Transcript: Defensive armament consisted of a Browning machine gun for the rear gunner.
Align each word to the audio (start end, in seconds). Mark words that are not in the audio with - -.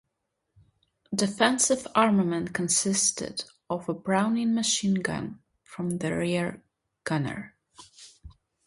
Defensive 1.13 1.87
armament 1.93 2.55
consisted 2.55 3.43
of 3.69 3.87
a 3.87 3.93
Browning 3.93 4.55
machine 4.55 4.95
gun 4.95 5.43
for 5.61 5.87
the 5.93 6.11
rear 6.17 6.63
gunner. 7.03 7.55